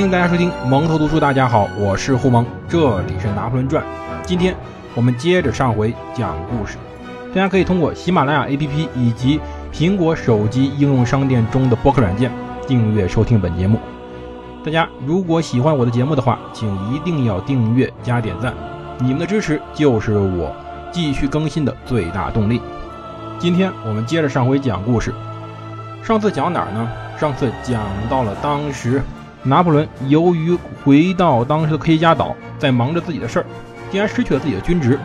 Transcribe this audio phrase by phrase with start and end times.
[0.00, 1.20] 欢迎大家收听蒙头读书。
[1.20, 3.84] 大家好，我是胡蒙，这里是《拿破仑传》。
[4.24, 4.56] 今天
[4.94, 6.78] 我们接着上回讲故事。
[7.28, 9.38] 大家可以通过喜马拉雅 APP 以及
[9.70, 12.32] 苹果手机应用商店中的播客软件
[12.66, 13.78] 订阅收听本节目。
[14.64, 18.54] 大家如果喜欢我的节目的话，请一定要订阅加点赞，
[19.00, 20.50] 你们的支持就是我
[20.90, 22.62] 继续更新的最大动力。
[23.38, 25.12] 今天我们接着上回讲故事。
[26.02, 26.88] 上次讲哪儿呢？
[27.18, 29.02] 上次讲到了当时
[29.42, 33.46] 拿破仑由于回到当时的科西嘉岛，在忙着自己的事儿，
[33.90, 34.98] 竟然失去了自己的军职。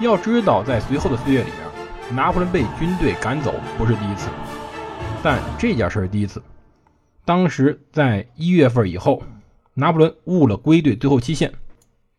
[0.00, 4.28] 要知道，在随后的岁月里面，拿破仑被军队赶走不是第一次，
[5.22, 6.42] 但这件事是第一次。
[7.24, 9.22] 当时在一月份以后，
[9.74, 11.52] 拿破仑误了归队最后期限，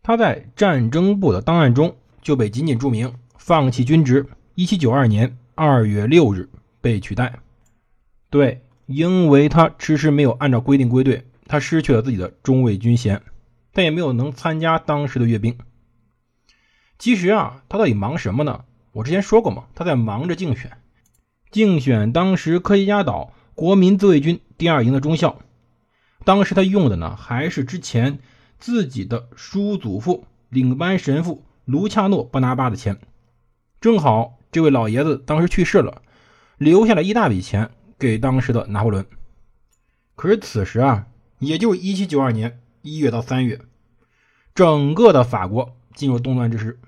[0.02, 4.24] 他在战争部的档案中就被仅仅注明放弃军职。
[4.54, 6.48] 一七九二年二月六日
[6.80, 7.32] 被取代。
[8.28, 13.22] 对，因为他迟迟没有按照规定归队，他失去了自己的中尉军衔，
[13.72, 15.56] 但也没有能参加当时的阅兵。
[16.98, 18.64] 其实啊，他到底忙什么呢？
[18.90, 20.72] 我之前说过嘛，他在忙着竞选，
[21.52, 25.38] 竞选当时科西嘉岛国民自卫军第二营的中校。
[26.24, 28.18] 当时他用的呢，还是之前
[28.58, 32.98] 自己的叔祖父领班神父卢恰诺·巴拿巴的钱。
[33.80, 36.02] 正好这位老爷子当时去世了，
[36.58, 37.70] 留下了一大笔钱。
[38.00, 39.06] 给当时的拿破仑。
[40.16, 41.06] 可是此时啊，
[41.38, 43.60] 也就是一七九二年一月到三月，
[44.54, 46.80] 整个的法国进入动乱之时。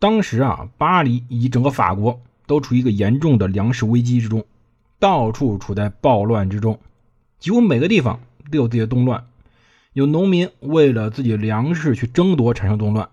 [0.00, 4.44] 当时啊，巴黎以及整个法国都处于一个严重的粮食危机之中，
[4.98, 6.80] 到处处在暴乱之中，
[7.38, 8.20] 几乎每个地方
[8.50, 9.26] 都有自己的动乱。
[9.92, 13.08] 有农民为了自己的粮食去争夺产生动乱，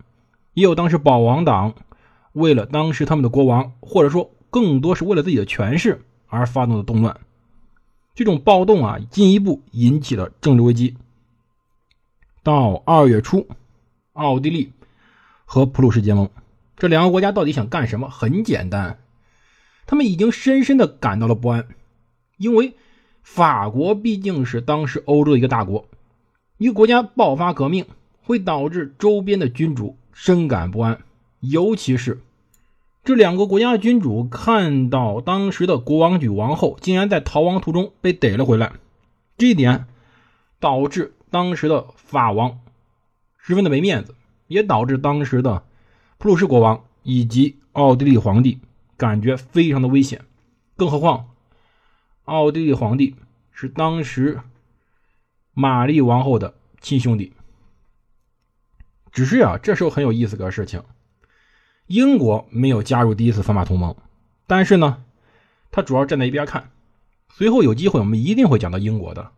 [0.53, 1.73] 也有当时保王党
[2.33, 7.19] 为了当时他们的国王，或者说更多是为了自己的权势而发动的动乱。
[8.17, 10.97] 这种暴动啊，进一步引起了政治危机。
[12.41, 13.47] 到二月初，
[14.13, 14.73] 奥地利
[15.45, 16.27] 和普鲁士结盟，
[16.77, 18.09] 这两个国家到底想干什么？
[18.09, 18.97] 很简单，
[19.85, 21.67] 他们已经深深的感到了不安，
[22.38, 22.73] 因为
[23.22, 25.88] 法国毕竟是当时欧洲的一个大国，
[26.57, 27.85] 一个国家爆发革命
[28.23, 31.03] 会导致周边的君主深感不安，
[31.41, 32.19] 尤其是。
[33.07, 38.73] 这两个国家君主看到当时的国王与王后竟然在逃亡途中被逮了回来，
[39.38, 39.88] 这一点
[40.59, 42.59] 导致当时的法王
[43.38, 44.13] 十分的没面子，
[44.47, 45.63] 也导致当时的
[46.18, 48.59] 普鲁士国王以及奥地利皇帝
[48.97, 50.25] 感觉非常的危险。
[50.75, 51.29] 更何况，
[52.25, 53.16] 奥地利皇帝
[53.53, 54.41] 是当时
[55.53, 57.31] 玛丽王后的亲兄弟。
[59.13, 60.84] 只是啊，这时候很有意思个事情。
[61.88, 63.96] 英国没有加入第一次反法同盟，
[64.46, 65.03] 但是呢，
[65.72, 66.70] 他主要站在一边看。
[67.34, 69.31] 随后有机会，我们一定会讲到英国的。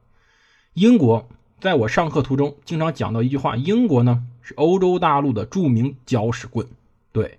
[0.74, 1.30] 英国
[1.60, 6.66] 在我上课途中经常讲到一句话：英国呢是欧洲大陆的著名搅屎棍。
[7.12, 7.38] 对，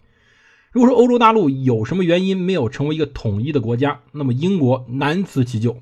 [0.70, 5.78] 如果说欧洲大陆有什么原因没有成为一个统一的国家，那么英国难辞其咎。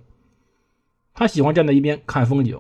[1.13, 2.59] 他喜欢站在一边看风景，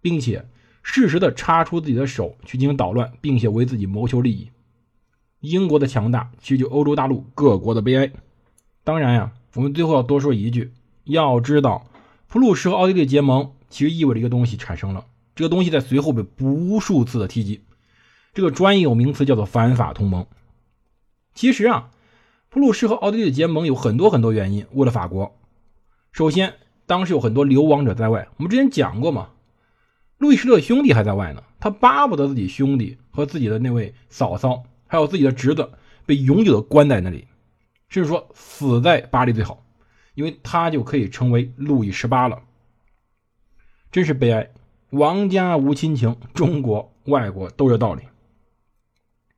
[0.00, 0.46] 并且
[0.82, 4.50] 适时的插出自己的手去进行捣乱，并且为自己谋求利益。
[5.44, 8.10] 英国的强大，其实就欧洲大陆各国的悲哀。
[8.82, 10.72] 当然呀，我们最后要多说一句：
[11.04, 11.86] 要知道，
[12.28, 15.04] 普鲁士和奥地利结盟，其实意味着一个东西产生了。
[15.34, 17.60] 这个东西在随后被无数次的提及，
[18.32, 20.26] 这个专有名词叫做反法同盟。
[21.34, 21.90] 其实啊，
[22.48, 24.64] 普鲁士和奥地利的结盟有很多很多原因。
[24.72, 25.36] 为了法国，
[26.10, 26.54] 首先
[26.86, 29.28] 当时有很多流亡者在外，我们之前讲过嘛，
[30.16, 34.62] 路易十六兄弟还在外呢，他巴不得自己兄弟和自己的那位嫂嫂。
[34.94, 35.72] 还有自己的侄子
[36.06, 37.26] 被永久的关在那里，
[37.88, 39.64] 甚至说死在巴黎最好，
[40.14, 42.42] 因为他就可以成为路易十八了。
[43.90, 44.52] 真是悲哀，
[44.90, 48.02] 王家无亲情，中国外国都有道理。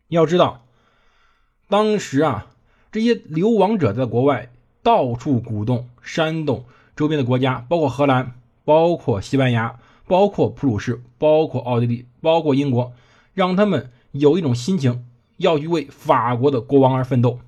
[0.08, 0.66] 要知道，
[1.70, 2.48] 当时啊，
[2.92, 4.52] 这些流亡者在国外
[4.82, 12.92] 到处鼓动、煽动周边的国家，包括荷兰、包括西班牙、包括普鲁士、包括奥地利、包括英国，
[13.32, 15.06] 让他们有一种心情。
[15.36, 17.40] 要去为法国的国王而奋斗，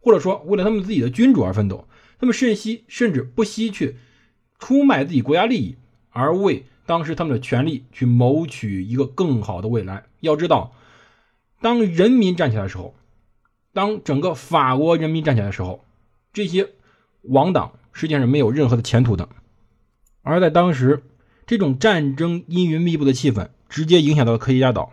[0.00, 1.86] 或者说为了他们自己的君主而奋斗，
[2.18, 3.96] 他们甚惜甚至不惜去
[4.58, 5.76] 出卖自己国家利益，
[6.10, 10.04] 而为当时他们的权利去谋取一个更好的未来。
[10.20, 10.72] 要知道，
[11.60, 12.94] 当人民站起来的时候，
[13.72, 15.84] 当整个法国人民站起来的时候，
[16.32, 16.68] 这些
[17.22, 19.28] 王党实际上是没有任何的前途的。
[20.22, 21.02] 而在当时，
[21.46, 24.92] 这种战争阴云密布的气氛直接影响到了科西嘉岛。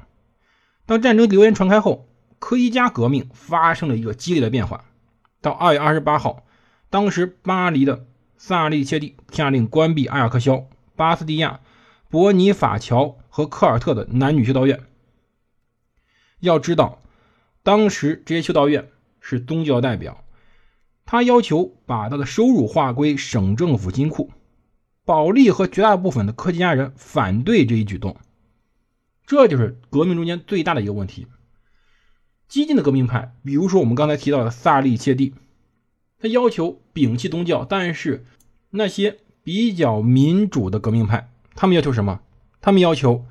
[0.85, 2.07] 当战争流言传开后，
[2.41, 4.83] 科西嘉革命发生了一个激烈的变化。
[5.41, 6.43] 到二月二十八号，
[6.89, 10.65] 当时巴黎的萨利切蒂下令关闭阿尔克肖、
[10.95, 11.59] 巴斯蒂亚、
[12.09, 14.81] 伯尼法乔和科尔特的男女修道院。
[16.39, 17.03] 要知道，
[17.61, 18.89] 当时这些修道院
[19.19, 20.23] 是宗教代表，
[21.05, 24.31] 他要求把他的收入划归省政府金库。
[25.05, 28.17] 保利和绝大部分的科技家人反对这一举动，
[29.27, 31.27] 这就是革命中间最大的一个问题。
[32.51, 35.33] 激进的革命派，比如说我们刚才提到的萨利切蒂，
[36.19, 38.25] 他要求摒弃宗教，但是
[38.71, 42.19] 那些比较民主的革命派，他们要求什么？
[42.59, 43.25] 他们要求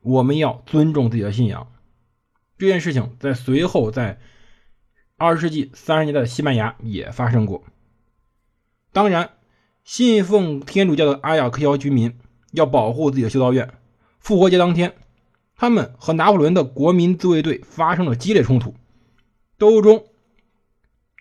[0.00, 1.68] 我们要尊重自己的信仰。
[2.58, 4.18] 这件事情在随后在
[5.16, 7.62] 二十世纪三十年代的西班牙也发生过。
[8.92, 9.30] 当然。
[9.84, 12.18] 信奉天主教的阿雅克肖居民
[12.52, 13.68] 要保护自己的修道院。
[14.18, 14.94] 复活节当天，
[15.56, 18.74] 他们和拿破仑的国民自卫队发生了激烈冲突。
[19.58, 20.04] 斗殴中，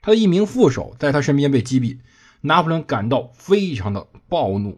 [0.02, 2.00] 他的一名副手在他身边被击毙。
[2.46, 4.78] 拿破仑感到非常的暴怒。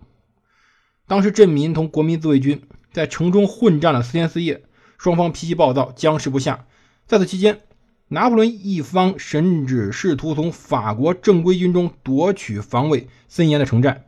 [1.08, 2.62] 当时，镇民同国民自卫军
[2.92, 4.62] 在城中混战了四天四夜，
[5.00, 6.68] 双方脾气暴躁，僵持不下。
[7.08, 7.62] 在此期间，
[8.08, 14.06] 拿破仑一方甚至试图从法国正规军中夺取防卫森严的城寨，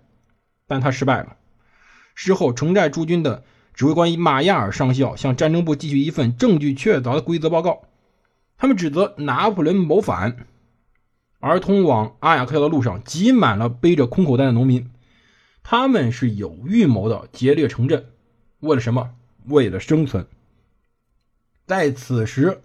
[0.67, 1.37] 但他失败了。
[2.13, 3.43] 事后，城寨驻军的
[3.77, 7.83] 指挥官马亚尔上校向战争部寄去一份证据确凿的规则报告，
[8.57, 10.47] 他们指责拿破仑谋反。
[11.39, 14.89] 而通往阿雅克肖的路上挤满了背着空口袋的农民，
[15.61, 18.07] 他们是有预谋的劫掠城镇，
[18.61, 19.11] 为了什么？
[19.45, 20.25] 为了生存。
[21.67, 22.63] 在此时。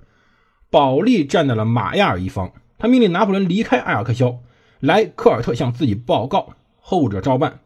[0.71, 4.39] 保利站在了马亚尔一方，他命令拿破仑离开阿雅克肖，
[4.81, 7.61] 来科尔特向自己报告，后者照办。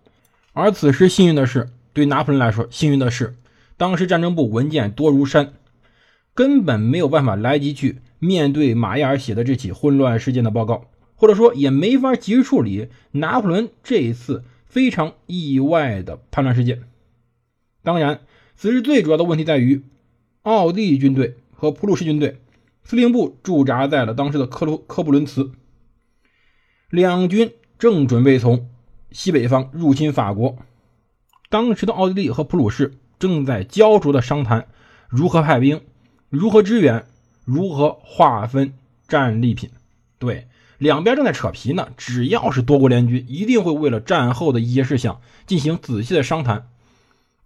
[0.53, 3.37] 而此时幸运的是，对拿破仑来说，幸运的是，
[3.79, 5.55] 当时战争部文件多如山，
[6.35, 16.83] 根本没有办法来及去面对马亚尔写的这起混乱事件的报告，或者说也没法及时处理拿破仑这一次非常意外的叛乱事件。
[17.83, 18.21] 当然，
[18.57, 19.83] 此时最主要的问题在于，
[20.43, 22.43] 奥地利军队和普鲁士军队。
[22.85, 25.51] 司令部驻扎在了当时的科卢科布伦茨，
[26.89, 28.69] 两军正准备从
[29.11, 30.57] 西北方入侵法国。
[31.49, 34.67] 当时的奥地利和普鲁士正在焦灼的商谈
[35.09, 35.81] 如何派兵、
[36.29, 37.05] 如何支援、
[37.45, 38.75] 如何划分
[39.09, 39.71] 战利品。
[40.19, 40.49] 对，
[40.79, 41.89] 两边正在扯皮呢。
[41.97, 46.69] 只要是多国联军，一定会为了战后的一些事项进行仔细的商谈。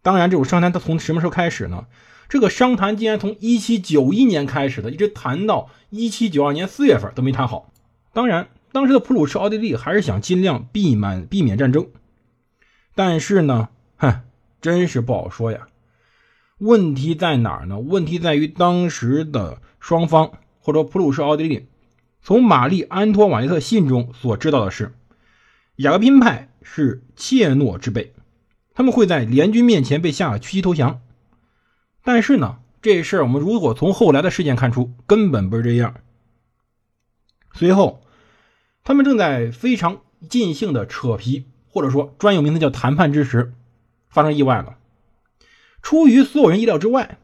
[0.02, 1.86] 当然，这种商谈它从什么时候开始呢？
[2.28, 7.70] 这个商谈竟然从一七九一年开始的，一直谈到一七九二年四月份都没谈好。
[8.12, 11.88] 当然，当时的普鲁士、奥地利还是想尽量避免避免战争，
[12.94, 13.68] 但是呢，
[14.00, 14.22] 哼，
[14.60, 15.68] 真是不好说呀。
[16.58, 17.78] 问题在哪儿呢？
[17.78, 21.66] 问题在于当时的双方，或者普鲁士、奥地利，
[22.22, 24.92] 从玛丽·安托瓦内特信中所知道的是，
[25.76, 28.12] 雅各宾派是怯懦之辈，
[28.74, 31.00] 他们会在联军面前被吓得屈膝投降。
[32.02, 35.94] 但是呢，这事儿我们如果从后来的事件看出，根本不是这样。
[37.52, 38.02] 随后，
[38.84, 43.52] 他们正在非常尽兴的扯皮，或者说专有名词叫谈判之时，
[44.10, 44.76] 发生意外了。
[45.80, 47.18] 出于所有人意料之外，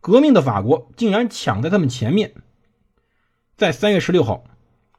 [0.00, 2.32] 革命的法国竟然抢在他们前面。
[3.56, 4.44] 在三月十六号，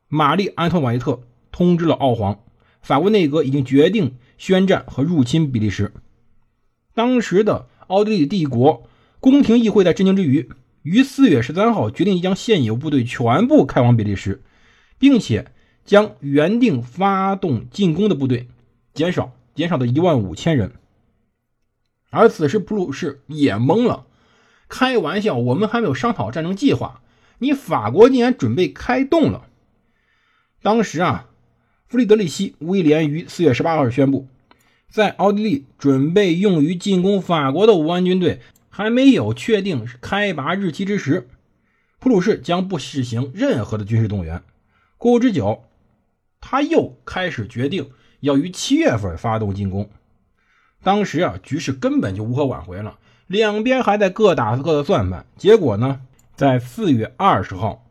[0.08, 1.22] 玛丽·安托瓦内特
[1.52, 2.44] 通知了奥皇，
[2.84, 5.92] 法国内阁已经决定宣战和入侵比利时。
[6.94, 8.88] 当时的奥地利帝国。
[9.20, 10.50] 宫廷议会在震惊之余，
[10.82, 14.44] 于四月十三号决定将现有部队全部开往比利时，
[15.00, 15.50] 并且
[15.86, 18.50] 将原定发动进攻的部队
[18.94, 20.74] 减少，减少到一万五千人。
[22.14, 24.06] 而此时普鲁士也懵了，
[24.70, 27.02] 开玩笑，我们还没有商讨战争计划，
[27.40, 29.48] 你法国竟然准备开动了。
[30.62, 31.30] 当时啊，
[31.88, 34.28] 弗里德里希·威廉于四月十八号宣布，
[34.90, 38.40] 在奥地利准备用于进攻法国的五万军队。
[38.76, 41.30] 还没有确定开拔日期之时，
[42.00, 44.42] 普鲁士将不实行任何的军事动员。
[44.98, 45.66] 过不久，
[46.42, 47.92] 他又开始决定
[48.22, 49.92] 要于七月份发动进攻。
[50.84, 55.26] 当时啊，局势根本就无可挽回了，两边还在各打各的算盘。
[55.38, 56.02] 结果呢，
[56.36, 57.86] 在四月二十号，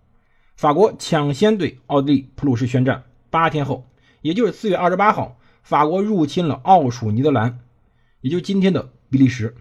[0.56, 3.04] 法国抢先对奥地利、普鲁士宣战。
[3.30, 3.86] 八天后，
[4.20, 7.60] 也就是四月二十八号，法国入侵了奥属尼德兰，
[8.20, 9.54] 也就今天的比利时。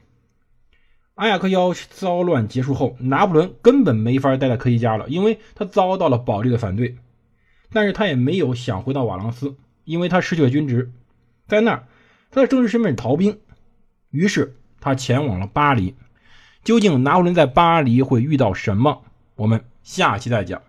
[1.16, 6.98] 阿雅克肖骚乱结束后，拿破仑根本没法待在科西嘉了，因为他遭到了保利的反对。
[7.72, 10.92] 但是他也没有想回到瓦朗斯，因为他失去了军职，
[11.48, 11.88] 在那儿
[12.32, 13.40] 他的政治身份是逃兵。
[14.10, 15.96] 于是他前往了巴黎。
[16.64, 19.04] 究竟拿破仑在巴黎会遇到什么？
[19.36, 20.62] 我们下期再讲。